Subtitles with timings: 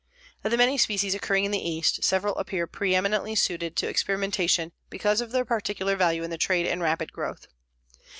[0.43, 5.21] Of the many species occurring in the East, several appear preëminently suited to experimentation because
[5.21, 7.45] of their particular value in the trade and rapid growth.